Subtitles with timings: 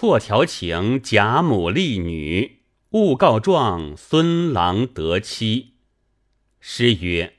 [0.00, 2.60] 错调情贾母立女，
[2.92, 5.74] 误告状孙郎得妻。
[6.58, 7.34] 诗曰：“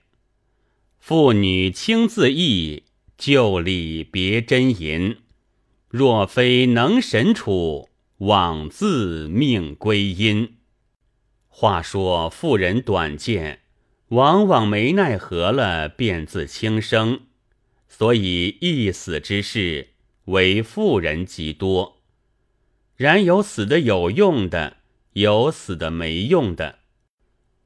[1.02, 2.84] 妇女轻自意，
[3.18, 5.18] 旧礼别真淫。
[5.90, 7.90] 若非能神处，
[8.20, 10.58] 枉自命归阴。”
[11.50, 13.62] 话说妇人短见，
[14.10, 17.22] 往往没奈何了，便自轻生。
[17.88, 19.94] 所以一死之事，
[20.26, 21.98] 为妇人极多。
[23.02, 24.78] 然有死的有用的，
[25.14, 26.80] 有死的没用的。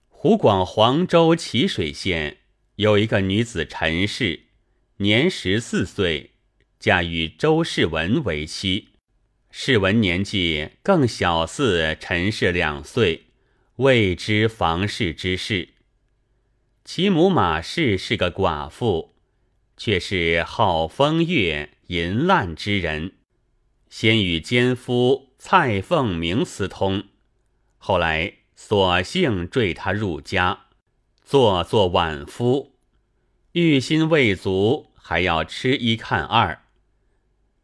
[0.07, 2.37] 湖广黄州蕲水县
[2.77, 4.45] 有一个女子陈氏，
[4.97, 6.31] 年十四岁，
[6.79, 8.87] 嫁与周世文为妻。
[9.51, 13.25] 世文年纪更小似陈氏两岁，
[13.75, 15.69] 未知房事之事。
[16.85, 19.11] 其母马氏是个寡妇。
[19.77, 23.11] 却是好风月淫滥之人，
[23.89, 27.03] 先与奸夫蔡凤鸣私通，
[27.77, 30.65] 后来索性坠他入家，
[31.23, 32.75] 做做晚夫，
[33.51, 36.63] 欲心未足，还要吃一看二。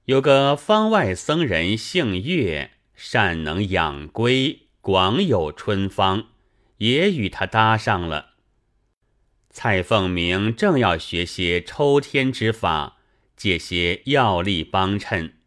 [0.05, 6.27] 有个方外僧人姓岳，善能养龟，广有春芳，
[6.77, 8.31] 也与他搭上了。
[9.49, 12.97] 蔡凤鸣正要学些抽天之法，
[13.35, 15.37] 借些药力帮衬，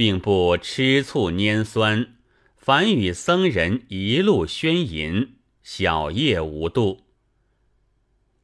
[0.00, 2.14] 并不吃醋拈酸，
[2.56, 7.02] 反与僧人一路宣淫，小夜无度。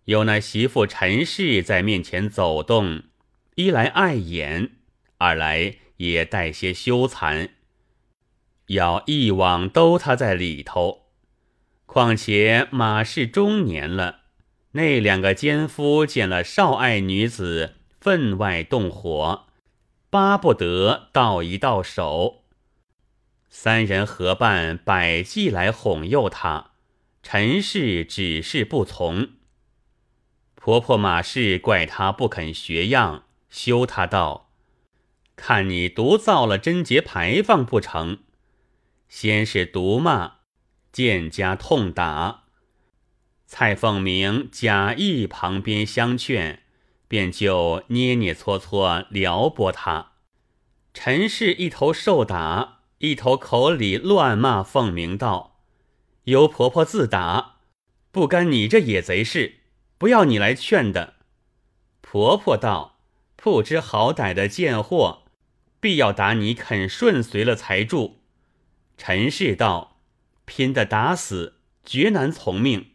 [0.04, 3.04] 有那媳妇陈氏在面前走动，
[3.54, 4.72] 一来碍眼，
[5.16, 7.48] 二来也带些羞惭，
[8.66, 11.06] 要一网兜他在里头。
[11.86, 14.24] 况且马氏中年了。
[14.72, 19.45] 那两个奸夫见了少爱女子，分外动火，
[20.10, 22.44] 巴不得到一到手。
[23.48, 26.72] 三人合办百计来哄诱他，
[27.22, 29.30] 陈氏只是不从。
[30.54, 34.50] 婆婆马氏怪他不肯学样，休他道
[35.36, 38.18] ：“看你独造了贞节牌坊不成？”
[39.08, 40.38] 先是毒骂，
[40.90, 42.44] 见家痛打。
[43.46, 46.64] 蔡凤鸣假意旁边相劝，
[47.08, 50.12] 便就捏捏搓搓撩拨他。
[50.94, 55.60] 陈氏一头受打，一头口里乱骂凤鸣道
[56.24, 57.56] ：“由婆婆自打，
[58.10, 59.60] 不干你这野贼事，
[59.98, 61.14] 不要你来劝的。”
[62.00, 62.98] 婆婆道
[63.36, 65.24] ：“不知好歹的贱货，
[65.80, 68.22] 必要打你肯顺随了才住。”
[68.96, 69.98] 陈氏道
[70.46, 72.92] ：“拼得打死，绝难从命。”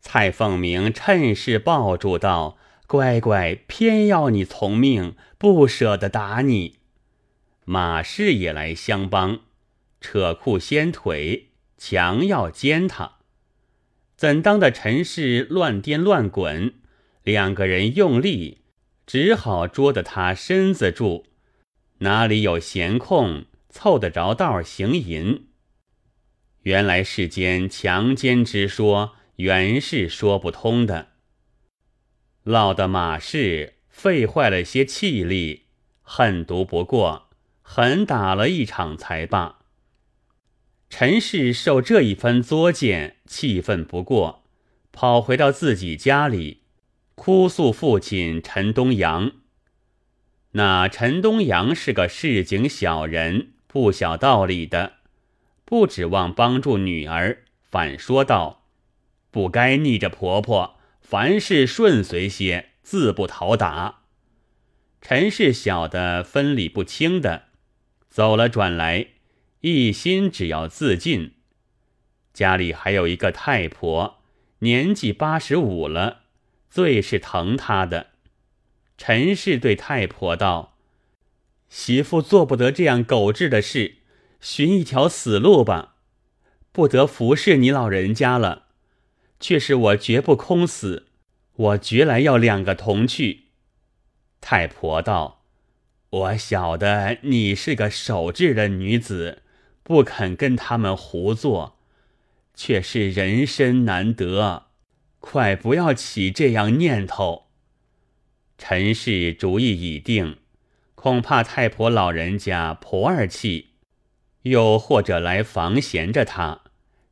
[0.00, 2.56] 蔡凤鸣趁势抱住道
[2.88, 6.78] ：“乖乖，偏要你从命，不舍得打你。”
[7.64, 9.40] 马氏也来相帮，
[10.00, 13.18] 扯裤掀腿，强要奸他。
[14.16, 16.74] 怎当的陈氏乱颠乱滚，
[17.22, 18.62] 两个人用力，
[19.06, 21.26] 只好捉得他身子住，
[21.98, 25.46] 哪里有闲空凑得着道行淫？
[26.62, 29.14] 原来世间强奸之说。
[29.38, 31.10] 原是说不通的，
[32.48, 35.64] 落得马氏废坏了些气力，
[36.00, 37.28] 恨毒不过，
[37.60, 39.58] 狠打了一场才罢。
[40.88, 44.44] 陈氏受这一番作践，气愤不过，
[44.92, 46.62] 跑回到自己家里，
[47.14, 49.32] 哭诉父亲陈东阳。
[50.52, 54.94] 那陈东阳是个市井小人，不晓道理的，
[55.66, 58.64] 不指望帮助女儿，反说道。
[59.30, 60.77] 不该逆着婆婆，
[61.10, 64.00] 凡事顺随些，自不讨打。
[65.00, 67.44] 陈氏小的分理不清的，
[68.10, 69.06] 走了转来，
[69.62, 71.32] 一心只要自尽。
[72.34, 74.22] 家里还有一个太婆，
[74.58, 76.24] 年纪八十五了，
[76.68, 78.08] 最是疼她的。
[78.98, 80.76] 陈氏对太婆道
[81.70, 83.96] ：“媳妇做不得这样狗滞的事，
[84.42, 85.94] 寻一条死路吧，
[86.70, 88.66] 不得服侍你老人家了。”
[89.40, 91.06] 却是我绝不空死，
[91.54, 93.44] 我绝来要两个同去。
[94.40, 95.42] 太婆道
[96.10, 99.42] ：“我晓得你是个守志的女子，
[99.82, 101.78] 不肯跟他们胡做，
[102.54, 104.66] 却是人身难得，
[105.18, 107.48] 快不要起这样念头。”
[108.58, 110.38] 陈氏主意已定，
[110.96, 113.74] 恐怕太婆老人家婆儿气，
[114.42, 116.62] 又或者来防闲着他，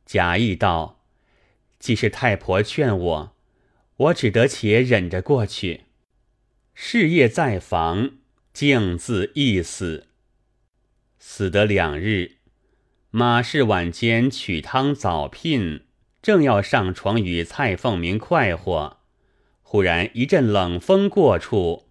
[0.05, 0.96] 假意道。
[1.87, 3.35] 既是太婆劝我，
[3.95, 5.85] 我只得且忍着过去。
[6.73, 8.11] 事业在房，
[8.51, 10.07] 竟自缢死。
[11.17, 12.39] 死得两日。
[13.09, 15.85] 马氏晚间取汤早聘，
[16.21, 18.97] 正要上床与蔡凤鸣快活，
[19.61, 21.87] 忽然一阵冷风过处，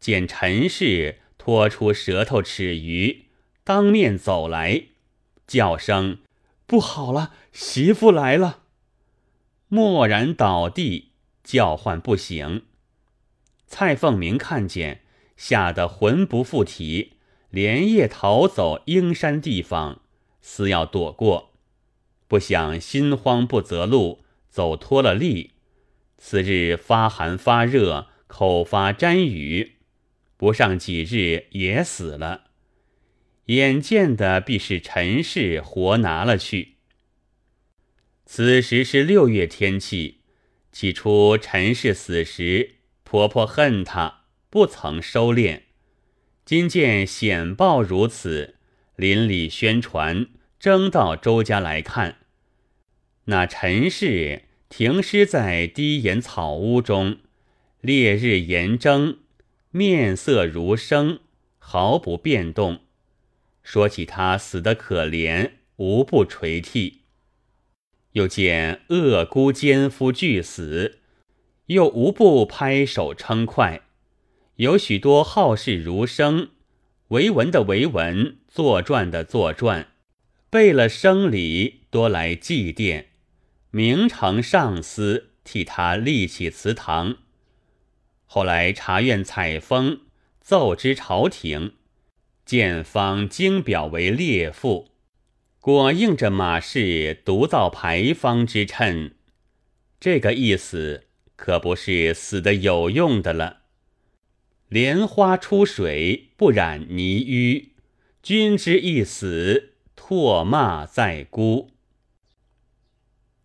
[0.00, 3.26] 见陈氏拖出舌头齿余，
[3.62, 4.86] 当面走来，
[5.46, 6.18] 叫声
[6.66, 8.64] ：“不好了，媳妇来了！”
[9.70, 11.10] 蓦然倒地，
[11.42, 12.62] 叫唤不醒。
[13.66, 15.02] 蔡凤鸣看见，
[15.36, 17.14] 吓得魂不附体，
[17.50, 20.02] 连夜逃走阴山地方。
[20.40, 21.50] 似要躲过，
[22.28, 25.54] 不想心慌不择路，走脱了力。
[26.16, 29.78] 次日发寒发热，口发沾雨，
[30.36, 32.44] 不上几日也死了。
[33.46, 36.75] 眼见的必是陈氏活拿了去。
[38.36, 40.18] 此时是六月天气，
[40.70, 42.72] 起初陈氏死时，
[43.02, 45.62] 婆婆恨她，不曾收敛。
[46.44, 48.56] 今见显报如此，
[48.94, 50.26] 邻里宣传。
[50.60, 52.18] 征到周家来看，
[53.24, 57.20] 那陈氏停尸在低檐草屋中，
[57.80, 59.20] 烈日炎蒸，
[59.70, 61.20] 面色如生，
[61.56, 62.80] 毫不变动。
[63.62, 67.05] 说起他死得可怜，无不垂涕。
[68.16, 71.00] 又见恶孤奸夫俱死，
[71.66, 73.82] 又无不拍手称快。
[74.56, 76.48] 有许多好事如生，
[77.08, 79.88] 为文的为文，作传的作传。
[80.48, 83.04] 备了生礼，多来祭奠，
[83.70, 87.18] 明成上司替他立起祠堂。
[88.24, 90.00] 后来察院采风，
[90.40, 91.74] 奏知朝廷，
[92.46, 94.88] 见方经表为列父，
[95.66, 99.10] 果应着马氏独造牌坊之称。
[99.98, 103.62] 这个意思可不是死的有用的了。
[104.68, 107.70] 莲花出水，不染泥淤，
[108.22, 109.72] 君之一死。
[109.96, 111.72] 唾骂在孤。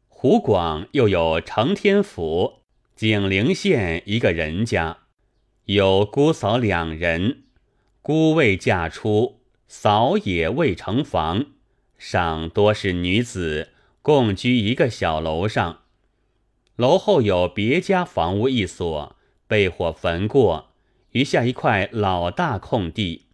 [0.08, 2.60] 湖广又有承天府
[2.96, 5.00] 景陵县一个人家，
[5.66, 7.46] 有姑嫂两人，
[8.04, 11.48] 姑未嫁出，嫂也未成房，
[12.02, 13.70] 上多是女子，
[14.02, 15.82] 共居一个小楼上。
[16.76, 19.16] 楼后有别家房屋一所，
[19.46, 20.72] 被火焚过，
[21.12, 23.28] 余下一块老大空地，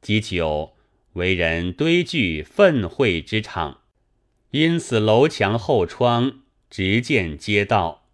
[0.00, 0.74] 积久。
[1.14, 3.80] 为人堆聚愤秽之场，
[4.52, 8.06] 因此楼墙后窗直见街道。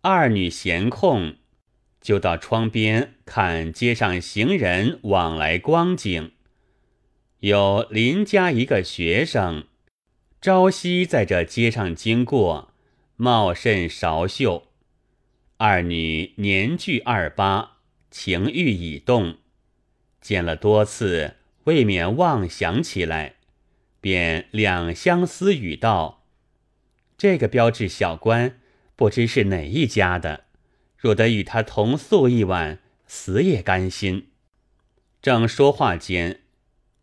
[0.00, 1.36] 二女闲空，
[2.00, 6.32] 就到窗边看街上行人往来光景。
[7.40, 9.64] 有邻家一个学生，
[10.42, 12.74] 朝夕在这街上经过，
[13.16, 14.68] 貌甚韶秀。
[15.56, 17.78] 二女年距二八，
[18.10, 19.38] 情欲已动，
[20.20, 21.36] 见了多次。
[21.64, 23.36] 未免妄想起来，
[24.02, 26.24] 便两相思语道
[27.16, 28.58] ：“这个标志小官，
[28.96, 30.44] 不知是哪一家的。
[30.98, 34.28] 若得与他同宿一晚，死也甘心。”
[35.22, 36.40] 正说话间，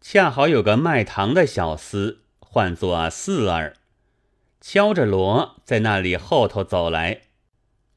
[0.10, 3.74] 恰好有个卖糖的小厮，唤作四儿，
[4.62, 7.24] 敲着锣在那里后头走来。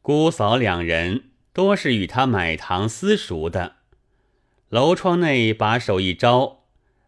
[0.03, 3.77] 姑嫂两人多是与他买糖私熟的。
[4.71, 6.65] 楼窗内把手一招，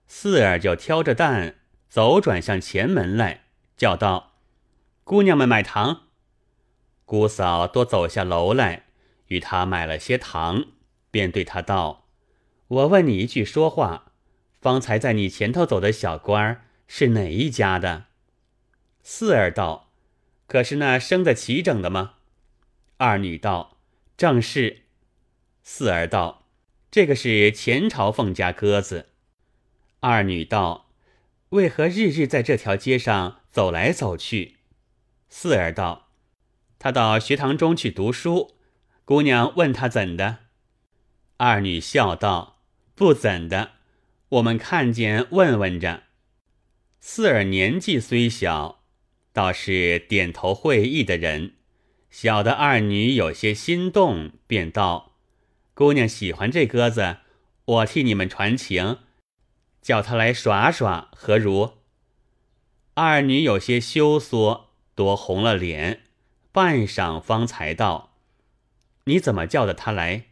[0.06, 1.56] 四儿就挑着担
[1.88, 4.34] 走转向前门来，叫道
[5.02, 6.02] ：“姑娘们买糖。”
[7.04, 8.84] 姑嫂多走下楼来，
[9.26, 10.66] 与他买了些糖，
[11.10, 12.06] 便对他道
[12.68, 14.11] ：“我问你一句说话，
[14.62, 18.04] 方才在你前头走的小官儿是哪一家的？”
[19.04, 19.90] 四儿道
[20.48, 22.14] ：“可是那生得齐整的吗？”
[22.96, 23.76] 二女道
[24.16, 24.84] ：“正是。”
[25.62, 26.38] 四儿道。
[26.92, 29.06] 这个是前朝凤家鸽子。
[30.00, 30.90] 二女道
[31.48, 34.58] ：“为何日日在这条街上走来走去？”
[35.30, 36.10] 四儿道
[36.78, 38.56] ：“他到学堂中去读书，
[39.06, 40.40] 姑娘问他怎的？”
[41.38, 42.60] 二女笑道
[42.94, 43.70] ：“不怎的，
[44.32, 46.04] 我们看见问问着。”
[47.00, 48.82] 四儿年纪虽小，
[49.32, 51.54] 倒是点头会意的人，
[52.10, 55.16] 小的二女有些心动，便道。
[55.74, 57.18] 姑娘喜欢这鸽子，
[57.64, 58.98] 我替你们传情，
[59.82, 61.78] 叫他来耍耍，何如？
[62.94, 66.04] 二女有些羞缩，多红了脸，
[66.52, 68.14] 半晌方才道
[69.04, 70.26] ：“你怎么叫的他来？”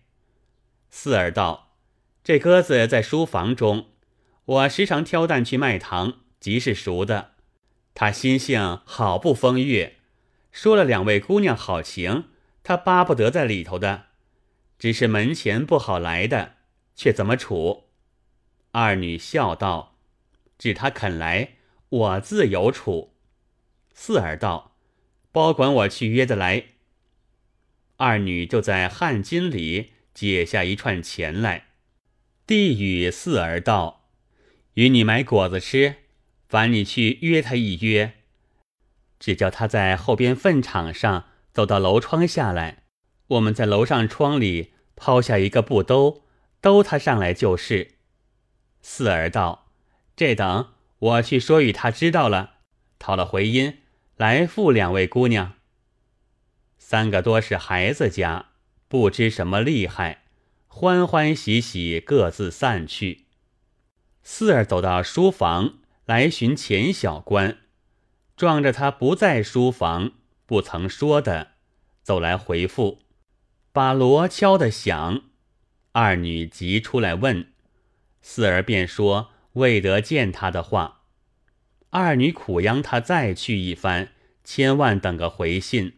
[0.90, 1.75] 四儿道
[2.23, 3.88] ：“这鸽子在书房中，
[4.44, 7.32] 我时常挑担去卖糖，即是熟的。
[7.94, 9.97] 他心性好不风月，
[10.52, 12.25] 说了两位姑娘好情，
[12.62, 14.06] 他巴不得在里头的。”
[14.78, 16.54] 只是门前不好来的，
[16.97, 17.90] 却怎么处？
[18.70, 19.99] 二女笑道
[20.56, 21.56] ：“只他肯来，
[21.90, 23.14] 我自有处。
[23.92, 24.75] 四儿道
[25.30, 26.64] ：“包管我去约的来。”
[27.99, 31.66] 二女就在汗巾里解下一串钱来，
[32.47, 34.00] 递与四儿道
[34.80, 35.96] ：“与你买果子吃，
[36.49, 38.14] 烦你去约他一约。
[39.18, 42.84] 只叫他在后边粪场上走到楼窗下来，
[43.26, 46.22] 我们在楼上窗里抛下一个布兜，
[46.62, 47.96] 兜他上来就是。”
[48.80, 49.70] 四儿道
[50.16, 52.54] ：“这等我去说与他知道了，
[52.99, 53.80] 讨了回音
[54.16, 55.56] 来付两位姑娘。”
[56.80, 58.46] 三个多是孩子家，
[58.88, 60.22] 不知什么厉害，
[60.68, 63.26] 欢欢喜喜各自散去。
[64.32, 67.58] 四儿走到书房来寻钱小官，
[68.37, 70.12] 撞着他不在书房，
[70.46, 71.49] 不曾说的，
[72.04, 73.00] 走来回复，
[73.72, 75.22] 把锣敲得响。
[75.90, 77.49] 二女急出来问，
[78.22, 81.00] 四儿便说未得见他的话。
[81.90, 84.12] 二女苦央他再去一番，
[84.44, 85.94] 千万等个回信。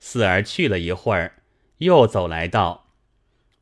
[0.00, 1.42] 四儿去了一会儿，
[1.76, 2.86] 又走来道：“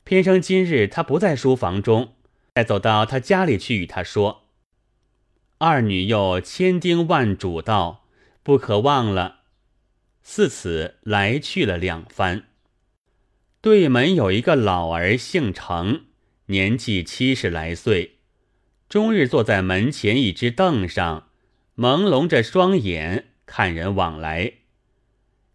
[0.05, 2.15] 偏生今日他不在书房中，
[2.53, 4.43] 再走到他家里去与他说。”
[5.59, 8.05] 二女又千叮万嘱道
[8.43, 9.41] ：“不可忘了。”
[10.21, 12.45] 自此来去了两番。
[13.61, 16.05] 对门有一个老儿，姓程，
[16.47, 18.19] 年纪七十来岁，
[18.89, 21.29] 终日坐在门前一只凳上，
[21.77, 24.53] 朦胧着双眼看人往来。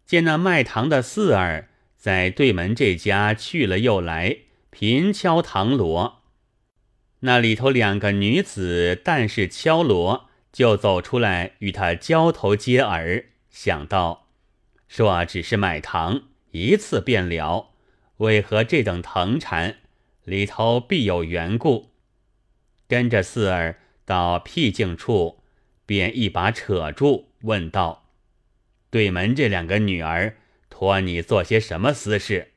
[0.05, 4.37] 见那卖糖的四儿在对门这家去了又来，
[4.71, 6.18] 频敲堂锣。
[7.21, 14.27] 那里头两个女子，但是敲锣，就走出来与他交头接耳，想到
[14.87, 17.71] 说只是买糖，一次便了，
[18.17, 19.75] 为何这等藤缠？
[20.23, 21.91] 里头必有缘故。
[22.87, 25.43] 跟着四儿到僻静处，
[25.85, 28.09] 便一把扯住，问道。
[28.89, 30.37] 对门这两个女儿
[30.69, 32.53] 托你做些什么私事？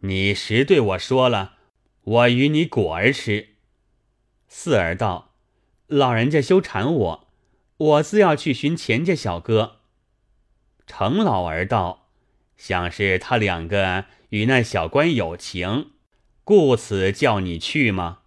[0.00, 1.56] 你实对我说了，
[2.02, 3.50] 我与你果儿吃。
[4.48, 5.34] 四儿道
[5.86, 7.28] ：“老人家休缠我，
[7.76, 9.76] 我自要去寻钱家小哥。”
[10.86, 12.08] 程老儿道
[12.56, 15.90] ：“想是他两个与那小官有情，
[16.44, 18.20] 故此叫你去吗？”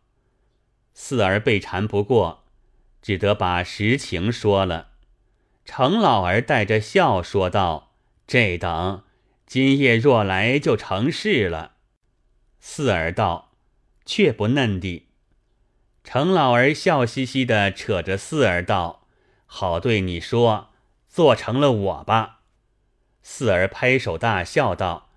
[0.94, 2.44] 四儿被缠不过，
[3.02, 4.90] 只得把实情说了。
[5.66, 7.94] 程老儿带着笑说道
[8.28, 9.04] ：“这等
[9.48, 11.74] 今夜若来，就成事了。”
[12.62, 13.54] 四儿道
[14.06, 15.08] ：“却不嫩地。”
[16.14, 19.08] 程老儿笑嘻嘻的扯着四儿道
[19.48, 20.72] ：“好对你说，
[21.08, 22.40] 做成了我吧。”
[23.24, 25.08] 四儿拍手大笑道：“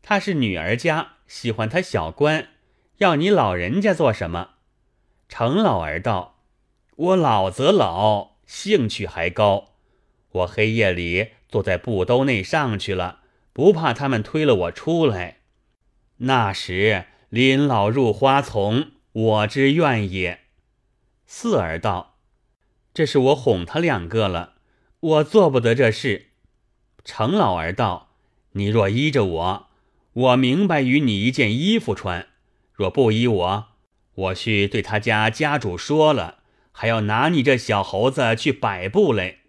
[0.00, 2.48] 他是女儿家，喜欢他小官，
[2.96, 4.52] 要你老人家做什么？”
[5.28, 6.38] 程老儿道
[6.96, 9.74] ：“我老则老，兴趣还高。”
[10.32, 13.18] 我黑夜里坐在布兜内上去了，
[13.52, 15.40] 不怕他们推了我出来。
[16.16, 20.42] 那时临老入花丛，我之愿也。
[21.26, 22.18] 四儿道
[22.94, 24.54] ：“这是我哄他两个了，
[25.00, 26.28] 我做不得这事。”
[27.04, 28.12] 程老儿道
[28.54, 29.66] ：“你若依着我，
[30.12, 32.26] 我明白与你一件衣服穿；
[32.72, 33.66] 若不依我，
[34.14, 36.38] 我去对他家家主说了，
[36.70, 39.40] 还要拿你这小猴子去摆布嘞。”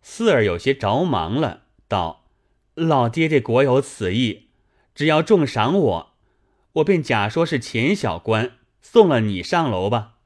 [0.00, 2.24] 四儿有些着忙了，道
[2.72, 4.48] ：“老爹爹果有此意，
[4.94, 6.14] 只要重赏我，
[6.72, 10.16] 我便假说是钱小官送了你上楼吧。”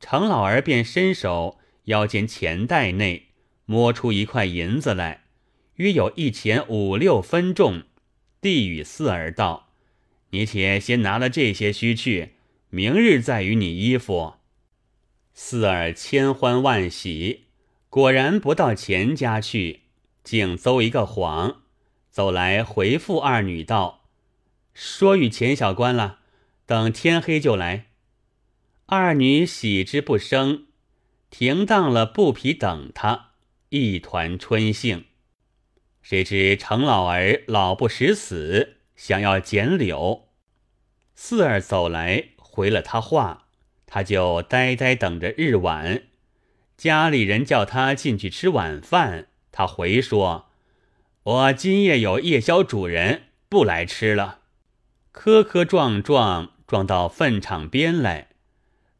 [0.00, 3.28] 程老儿便伸手腰间钱袋内
[3.66, 5.24] 摸出一块银子来，
[5.76, 7.82] 约有一钱五六分重，
[8.40, 9.68] 递与四儿道
[10.30, 12.32] ：“你且先拿了这些须去，
[12.70, 14.34] 明日再与你衣服。”
[15.34, 17.44] 四儿千欢万喜。
[17.88, 19.82] 果然不到钱家去，
[20.24, 21.62] 竟诌一个谎，
[22.10, 24.08] 走来回复二女道
[24.72, 26.20] ：“说与钱小官了，
[26.72, 27.88] 等天黑就来。”
[28.86, 30.68] 二女喜之不生，
[31.28, 33.32] 停当了布匹等他，
[33.68, 35.04] 一团春兴。
[36.00, 40.28] 谁知程老儿老不识死，想要剪柳。
[41.14, 43.48] 四儿走来回了他话，
[43.84, 46.04] 他就呆呆等着日晚。
[46.78, 50.46] 家里人叫他进去吃晚饭，他回说
[51.22, 54.38] ：“我今夜有夜宵主人，不来吃了。”
[55.12, 58.28] 磕磕撞撞撞到粪场边来，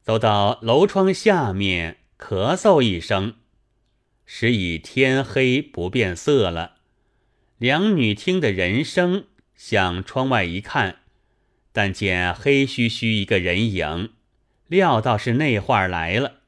[0.02, 3.36] 走到楼窗下面，咳嗽一声，
[4.26, 6.74] 时已天黑不变色了。
[7.56, 9.24] 两女听得人声，
[9.54, 10.96] 向窗外一看，
[11.72, 14.10] 但见黑黢黢一个人影，
[14.66, 16.40] 料到是内画来了。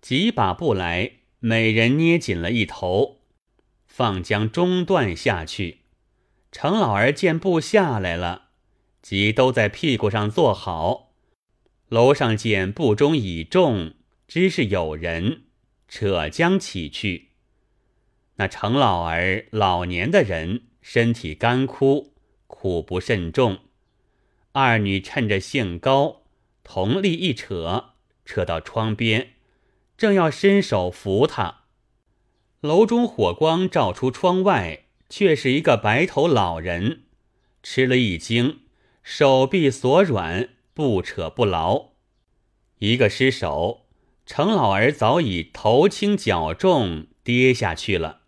[0.00, 3.20] 几把布来，每人捏紧了一头，
[3.86, 5.80] 放将中断下去。
[6.50, 8.47] 程老儿见布下来了，
[9.08, 11.14] 即都在屁股上坐好。
[11.88, 13.94] 楼上见布中已重，
[14.26, 15.44] 知是有人，
[15.88, 17.30] 扯将起去。
[18.36, 22.12] 那程老儿老年的人，身体干枯，
[22.46, 23.60] 苦不甚重。
[24.52, 26.24] 二女趁着兴高，
[26.62, 27.94] 同力一扯，
[28.26, 29.30] 扯到窗边，
[29.96, 31.60] 正要伸手扶他。
[32.60, 34.84] 楼中火光照出窗外。
[35.08, 37.04] 却是一个白头老人，
[37.62, 38.58] 吃了一惊，
[39.10, 41.92] 手臂所软，不扯不牢。
[42.80, 43.86] 一个失手，
[44.26, 48.20] 程老儿早已头轻脚重跌下去了。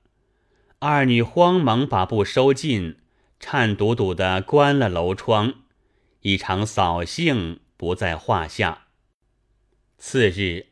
[0.78, 2.96] 二女慌忙把布收尽，
[3.38, 5.52] 颤笃笃的关了楼窗。
[6.22, 8.86] 一场扫兴不在话下。
[9.98, 10.68] 次日，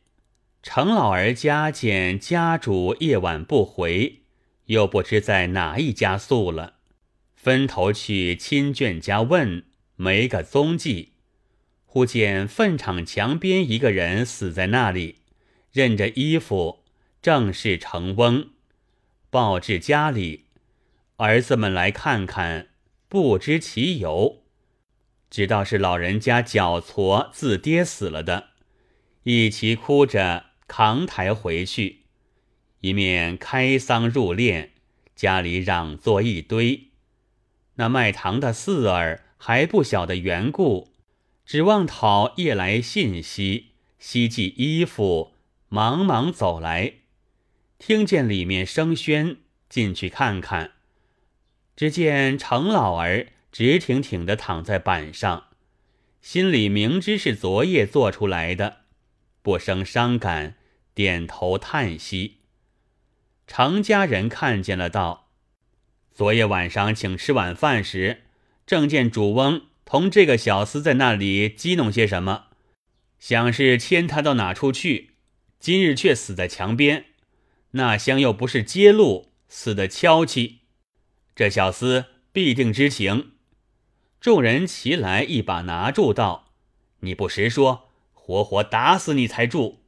[0.63, 4.23] 程老儿家见家主夜晚不回。
[4.65, 6.77] 又不知在哪一家宿了，
[7.37, 9.65] 分头去亲眷家问，
[9.99, 11.15] 没个踪迹。
[11.85, 15.17] 忽见粪场墙边一个人死在那里，
[15.73, 16.85] 认着衣服，
[17.21, 18.51] 正是程翁。
[19.29, 20.45] 报至家里，
[21.17, 22.69] 儿子们来看看，
[23.09, 24.45] 不知其由，
[25.29, 28.51] 知道是老人家脚挫自跌死了的，
[29.25, 32.05] 一齐哭着扛抬回去。
[32.81, 34.69] 一面开丧入殓，
[35.17, 36.91] 家里嚷作一堆。
[37.75, 40.93] 那卖糖的四儿还不晓得缘故，
[41.47, 43.69] 指望讨夜来信息，
[43.99, 45.33] 希冀衣服，
[45.69, 46.95] 忙忙走来，
[47.79, 49.37] 听见里面声喧，
[49.69, 50.73] 进去看看，
[51.77, 55.45] 只见程老儿直挺挺的躺在板上，
[56.21, 58.79] 心里明知是昨夜做出来的，
[59.41, 60.57] 不生伤感，
[60.95, 62.39] 点头叹息。
[63.47, 65.31] 程家人看见了，道
[66.13, 68.25] ：“昨夜晚上请吃晚饭时，
[68.69, 72.49] 正见主翁同这个小厮在那里激弄些什么，
[73.19, 75.13] 想是牵他到哪处去。
[75.59, 77.07] 今日却死在墙边，
[77.71, 80.59] 那厢又不是揭露，死的悄气。
[81.35, 83.31] 这小厮必定知情。”
[84.21, 86.53] 众人齐来一把拿住，道
[87.01, 89.81] ：“你不实说，活活打死你才住。”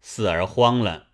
[0.00, 1.08] 四儿慌了。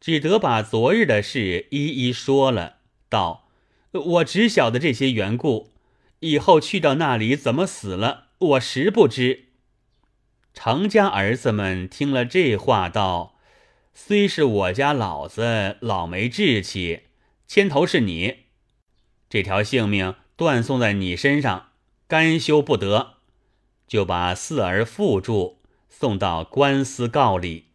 [0.00, 2.76] 只得把昨日的事一一说了，
[3.10, 3.50] 道
[3.92, 5.74] ：“我只晓得这些缘故，
[6.20, 9.46] 以后去到那里怎么死了，我实不知。”
[10.54, 13.36] 程家儿子们听了这话，道
[13.94, 17.02] ：“虽是我家老子老没志气，
[17.46, 18.44] 牵头是你，
[19.28, 21.68] 这条性命断送在你身上，
[22.06, 23.14] 甘休不得。”
[23.86, 27.66] 就把四儿缚住，送到官司告里。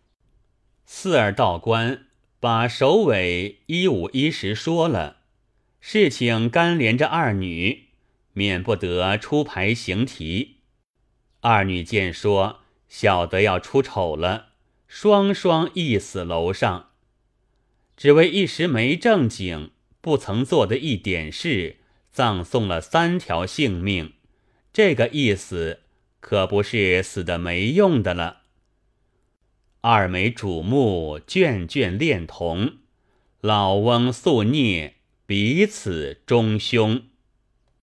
[0.86, 2.06] 四儿到官。
[2.40, 5.20] 把首尾一五一十说了，
[5.80, 7.86] 事情干连着二女，
[8.34, 10.58] 免不得出牌行题。
[11.42, 14.50] 二女见说晓得要出丑了，
[14.88, 16.90] 双双缢死楼上。
[17.96, 21.78] 只为一时没正经，不曾做的一点事，
[22.12, 24.14] 葬送了三条性命。
[24.72, 25.82] 这个意思
[26.20, 28.42] 可不是死的没用的了。
[29.82, 32.78] 二枚瞩目，眷眷恋同，
[33.42, 37.04] 老翁宿孽，彼此中凶。